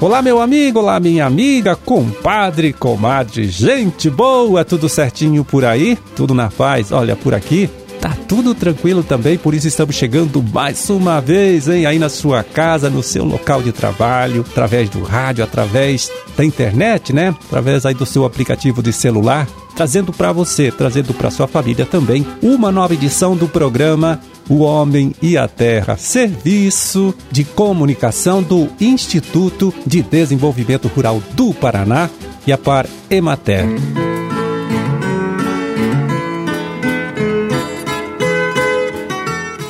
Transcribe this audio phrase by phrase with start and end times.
[0.00, 5.98] Olá, meu amigo, olá, minha amiga, compadre, comadre, gente boa, tudo certinho por aí?
[6.14, 6.92] Tudo na paz?
[6.92, 7.68] Olha, por aqui
[8.00, 12.44] tá tudo tranquilo também, por isso estamos chegando mais uma vez, hein, aí na sua
[12.44, 17.34] casa, no seu local de trabalho, através do rádio, através da internet, né?
[17.46, 22.24] Através aí do seu aplicativo de celular, trazendo para você, trazendo para sua família também
[22.40, 29.74] uma nova edição do programa O Homem e a Terra, serviço de comunicação do Instituto
[29.86, 32.08] de Desenvolvimento Rural do Paraná
[32.46, 33.66] e a Par Emater.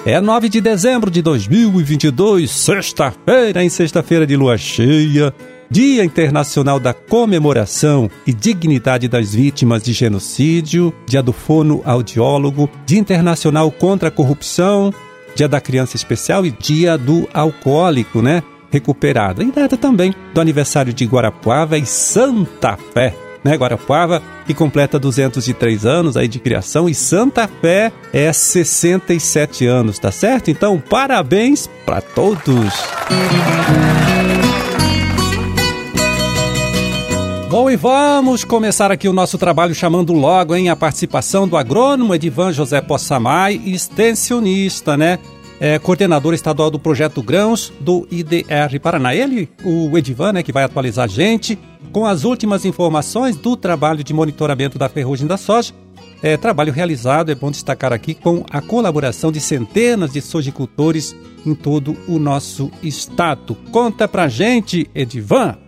[0.06, 5.34] É 9 de dezembro de 2022, sexta-feira, em sexta-feira de lua cheia,
[5.70, 12.98] Dia Internacional da Comemoração e Dignidade das Vítimas de Genocídio, Dia do Fono Audiólogo, Dia
[12.98, 14.92] Internacional contra a Corrupção,
[15.34, 18.42] Dia da Criança Especial e Dia do Alcoólico, né?
[18.70, 19.42] Recuperado.
[19.42, 25.86] E data também do aniversário de Guarapuava e Santa Fé né, Guarapuava, que completa 203
[25.86, 30.50] anos aí de criação e Santa Fé é 67 anos, tá certo?
[30.50, 32.72] Então, parabéns para todos.
[37.58, 42.14] Bom, e vamos começar aqui o nosso trabalho chamando logo hein, a participação do agrônomo
[42.14, 45.18] Edivan José Possamay, extensionista, né?
[45.58, 49.12] É, coordenador estadual do projeto Grãos do IDR Paraná.
[49.12, 51.58] Ele, o Edivan, né, que vai atualizar a gente
[51.90, 55.74] com as últimas informações do trabalho de monitoramento da ferrugem da soja.
[56.22, 61.12] É, trabalho realizado, é bom destacar aqui, com a colaboração de centenas de sojicultores
[61.44, 63.56] em todo o nosso estado.
[63.72, 65.58] Conta pra gente, Edivan!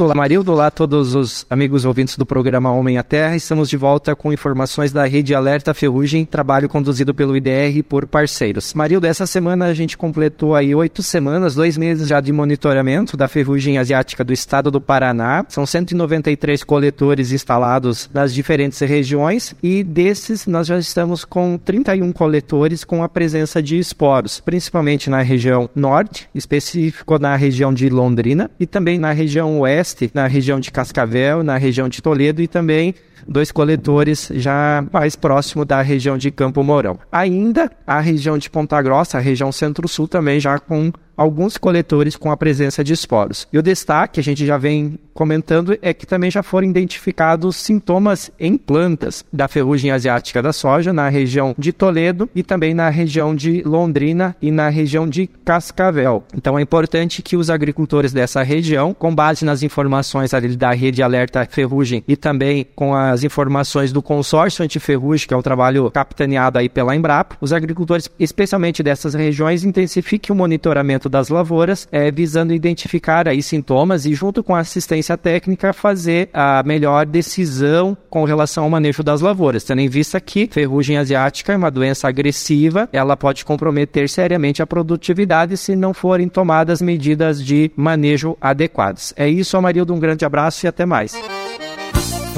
[0.00, 0.52] Olá, Marildo.
[0.52, 3.34] Olá, todos os amigos ouvintes do programa Homem à Terra.
[3.34, 8.72] Estamos de volta com informações da Rede Alerta Ferrugem, trabalho conduzido pelo IDR por parceiros.
[8.74, 13.26] Marildo, essa semana a gente completou aí oito semanas, dois meses já de monitoramento da
[13.26, 15.44] ferrugem asiática do estado do Paraná.
[15.48, 22.84] São 193 coletores instalados nas diferentes regiões e desses nós já estamos com 31 coletores
[22.84, 28.66] com a presença de esporos, principalmente na região norte, específico na região de Londrina e
[28.66, 32.94] também na região oeste na região de Cascavel, na região de Toledo e também
[33.26, 36.98] dois coletores já mais próximo da região de Campo Mourão.
[37.10, 42.30] Ainda a região de Ponta Grossa, a região centro-sul também já com alguns coletores com
[42.30, 43.48] a presença de esporos.
[43.52, 48.30] E o destaque, a gente já vem comentando, é que também já foram identificados sintomas
[48.38, 53.34] em plantas da ferrugem asiática da soja na região de Toledo e também na região
[53.34, 56.22] de Londrina e na região de Cascavel.
[56.32, 61.48] Então é importante que os agricultores dessa região, com base nas informações da rede alerta
[61.50, 66.68] ferrugem e também com as informações do consórcio antiferrugem, que é um trabalho capitaneado aí
[66.68, 73.28] pela Embrapa, os agricultores, especialmente dessas regiões, intensifiquem o monitoramento das lavouras, é, visando identificar
[73.28, 78.70] aí sintomas e, junto com a assistência técnica, fazer a melhor decisão com relação ao
[78.70, 83.44] manejo das lavouras, tendo em vista que ferrugem asiática é uma doença agressiva, ela pode
[83.44, 89.14] comprometer seriamente a produtividade se não forem tomadas medidas de manejo adequadas.
[89.16, 91.18] É isso, Amarildo, um grande abraço e até mais.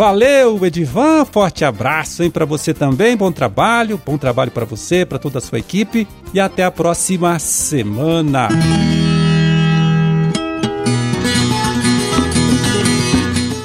[0.00, 5.18] Valeu, Edivan, forte abraço hein para você também, bom trabalho, bom trabalho para você, para
[5.18, 8.48] toda a sua equipe e até a próxima semana.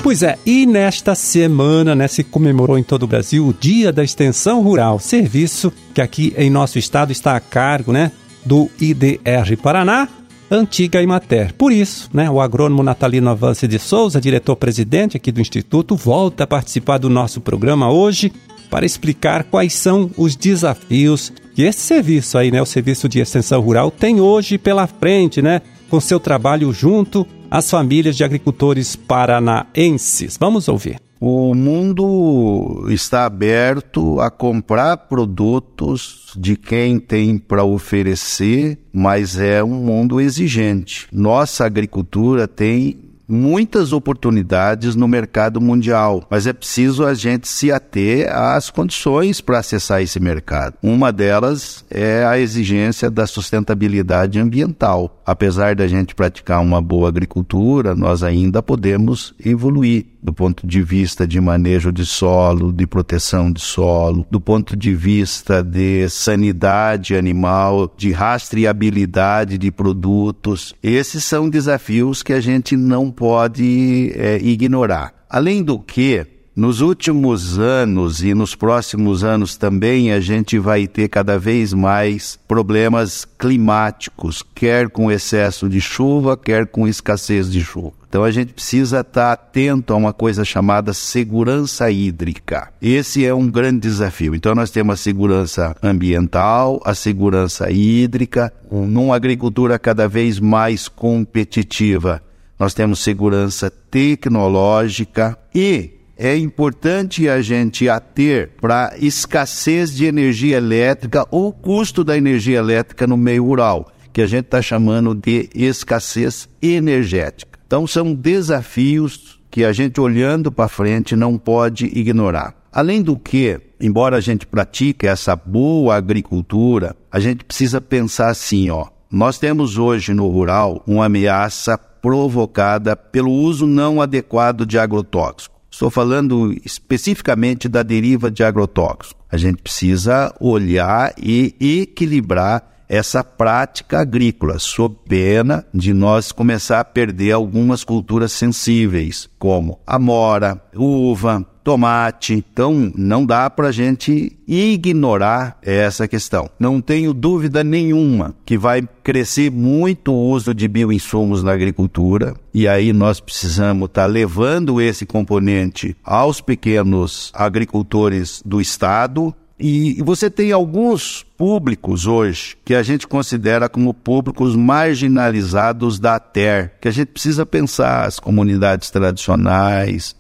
[0.04, 4.04] Pois é, e nesta semana, né, se comemorou em todo o Brasil o Dia da
[4.04, 8.12] Extensão Rural, serviço que aqui em nosso estado está a cargo, né,
[8.44, 10.10] do IDR Paraná,
[10.50, 11.54] antiga Imater.
[11.54, 16.48] Por isso, né, o agrônomo Natalino Avance de Souza, diretor-presidente aqui do Instituto, volta a
[16.48, 18.32] participar do nosso programa hoje
[18.70, 23.62] para explicar quais são os desafios que esse serviço aí, né, o Serviço de Extensão
[23.62, 30.38] Rural, tem hoje pela frente, né, com seu trabalho junto às famílias de agricultores paranaenses.
[30.38, 31.05] Vamos ouvir.
[31.20, 39.76] O mundo está aberto a comprar produtos de quem tem para oferecer, mas é um
[39.76, 41.08] mundo exigente.
[41.12, 48.32] Nossa agricultura tem muitas oportunidades no mercado mundial, mas é preciso a gente se ater
[48.32, 50.76] às condições para acessar esse mercado.
[50.82, 55.22] Uma delas é a exigência da sustentabilidade ambiental.
[55.26, 61.28] Apesar da gente praticar uma boa agricultura, nós ainda podemos evoluir do ponto de vista
[61.28, 67.94] de manejo de solo, de proteção de solo, do ponto de vista de sanidade animal,
[67.96, 70.74] de rastreabilidade de produtos.
[70.82, 75.14] Esses são desafios que a gente não pode é, ignorar.
[75.30, 76.26] Além do que,
[76.56, 82.40] nos últimos anos e nos próximos anos também a gente vai ter cada vez mais
[82.48, 87.92] problemas climáticos, quer com excesso de chuva, quer com escassez de chuva.
[88.08, 92.70] Então a gente precisa estar atento a uma coisa chamada segurança hídrica.
[92.82, 94.34] Esse é um grande desafio.
[94.34, 102.24] Então nós temos a segurança ambiental, a segurança hídrica, numa agricultura cada vez mais competitiva.
[102.58, 111.28] Nós temos segurança tecnológica e é importante a gente ater para escassez de energia elétrica
[111.30, 116.48] ou custo da energia elétrica no meio rural, que a gente está chamando de escassez
[116.62, 117.60] energética.
[117.68, 122.56] Então, são desafios que a gente, olhando para frente, não pode ignorar.
[122.72, 128.70] Além do que, embora a gente pratique essa boa agricultura, a gente precisa pensar assim,
[128.70, 128.88] ó.
[129.12, 135.58] Nós temos hoje no rural uma ameaça provocada pelo uso não adequado de agrotóxicos.
[135.72, 139.20] Estou falando especificamente da deriva de agrotóxicos.
[139.32, 146.86] A gente precisa olhar e equilibrar essa prática agrícola, sob pena de nós começar a
[146.86, 152.36] perder algumas culturas sensíveis, como amora, uva, tomate.
[152.36, 156.48] Então, não dá para a gente ignorar essa questão.
[156.60, 162.68] Não tenho dúvida nenhuma que vai crescer muito o uso de bioinsumos na agricultura, e
[162.68, 170.30] aí nós precisamos estar tá levando esse componente aos pequenos agricultores do Estado, e você
[170.30, 176.92] tem alguns públicos hoje que a gente considera como públicos marginalizados da terra, que a
[176.92, 180.16] gente precisa pensar as comunidades tradicionais,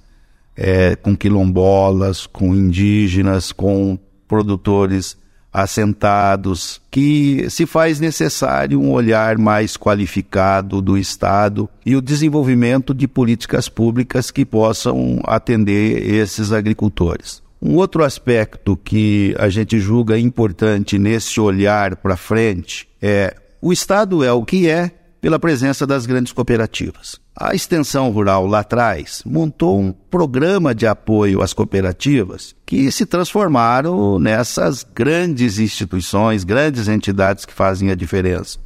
[0.56, 5.18] é, com quilombolas, com indígenas, com produtores
[5.52, 13.08] assentados, que se faz necessário um olhar mais qualificado do Estado e o desenvolvimento de
[13.08, 17.44] políticas públicas que possam atender esses agricultores.
[17.68, 24.24] Um outro aspecto que a gente julga importante nesse olhar para frente é o Estado
[24.24, 27.20] é o que é pela presença das grandes cooperativas.
[27.36, 34.20] A extensão rural lá atrás montou um programa de apoio às cooperativas que se transformaram
[34.20, 38.60] nessas grandes instituições, grandes entidades que fazem a diferença.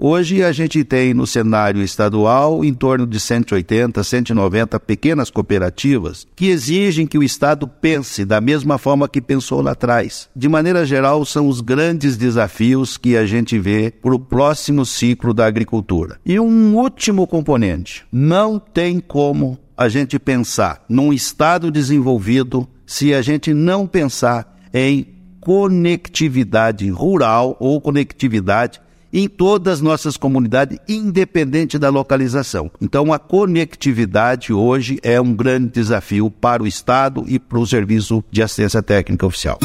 [0.00, 6.46] Hoje a gente tem no cenário estadual em torno de 180, 190 pequenas cooperativas que
[6.46, 10.28] exigem que o Estado pense da mesma forma que pensou lá atrás.
[10.36, 15.34] De maneira geral, são os grandes desafios que a gente vê para o próximo ciclo
[15.34, 16.20] da agricultura.
[16.24, 23.20] E um último componente: não tem como a gente pensar num Estado desenvolvido se a
[23.20, 25.08] gente não pensar em
[25.40, 28.80] conectividade rural ou conectividade
[29.12, 32.70] em todas as nossas comunidades, independente da localização.
[32.80, 38.22] Então, a conectividade hoje é um grande desafio para o Estado e para o Serviço
[38.30, 39.58] de Assistência Técnica Oficial.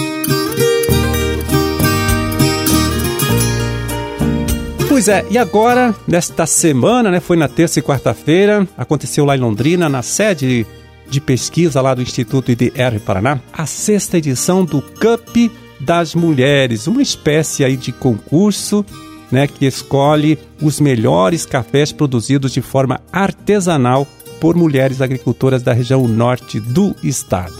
[4.88, 9.40] Pois é, e agora, nesta semana, né, foi na terça e quarta-feira, aconteceu lá em
[9.40, 10.68] Londrina, na sede
[11.10, 17.02] de pesquisa lá do Instituto IDR Paraná, a sexta edição do Cup das Mulheres, uma
[17.02, 18.86] espécie aí de concurso
[19.34, 24.08] né, que escolhe os melhores cafés produzidos de forma artesanal
[24.40, 27.56] por mulheres agricultoras da região norte do estado.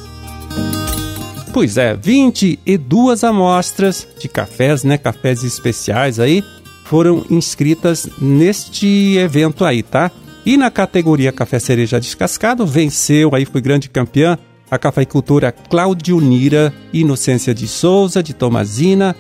[1.52, 6.44] Pois é, 22 amostras de cafés, né, cafés especiais aí,
[6.86, 10.12] foram inscritas neste evento aí, tá?
[10.46, 14.38] E na categoria Café Cereja Descascado, venceu, aí foi grande campeã,
[14.70, 19.16] a cafeicultora Claudio Nira Inocência de Souza, de Tomazina.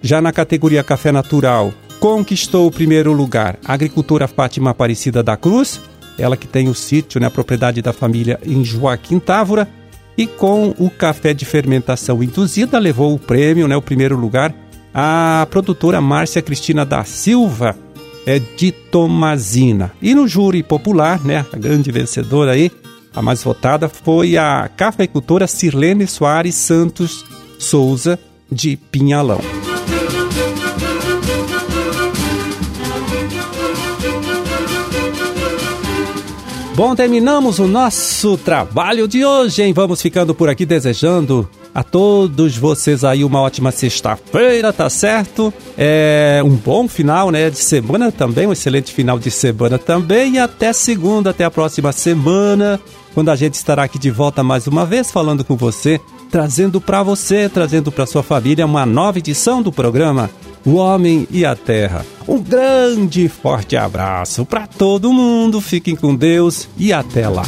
[0.00, 5.78] Já na categoria Café Natural, conquistou o primeiro lugar a agricultora Fátima Aparecida da Cruz,
[6.18, 9.68] ela que tem o sítio, né, a propriedade da família em Joaquim Távora,
[10.16, 14.54] e com o café de fermentação induzida levou o prêmio, né, o primeiro lugar,
[14.92, 17.76] a produtora Márcia Cristina da Silva,
[18.26, 19.92] é de Tomazina.
[20.00, 22.70] E no júri popular, né, a grande vencedora aí,
[23.14, 27.24] a mais votada foi a cafeicultora Sirlene Soares Santos
[27.58, 28.18] Souza
[28.50, 29.59] de Pinhalão.
[36.80, 39.70] Bom, terminamos o nosso trabalho de hoje, hein?
[39.70, 45.52] Vamos ficando por aqui desejando a todos vocês aí uma ótima sexta-feira, tá certo?
[45.76, 50.38] É um bom final, né, de semana também, um excelente final de semana também e
[50.38, 52.80] até segunda, até a próxima semana,
[53.12, 57.02] quando a gente estará aqui de volta mais uma vez falando com você, trazendo para
[57.02, 60.30] você, trazendo para sua família uma nova edição do programa
[60.64, 62.04] o homem e a terra.
[62.30, 67.42] Um grande forte abraço para todo mundo, fiquem com Deus e até lá.